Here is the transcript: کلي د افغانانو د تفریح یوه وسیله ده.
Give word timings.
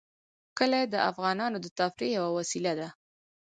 کلي 0.57 0.83
د 0.93 0.95
افغانانو 1.11 1.57
د 1.61 1.67
تفریح 1.79 2.11
یوه 2.17 2.31
وسیله 2.37 2.73
ده. 2.79 2.89